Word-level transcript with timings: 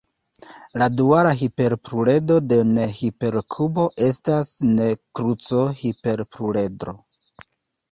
La 0.81 0.85
duala 1.01 1.33
hiperpluredro 1.41 2.37
de 2.53 2.57
"n"-hiperkubo 2.71 3.87
estas 4.07 4.51
"n"-kruco-hiperpluredro. 4.73 6.99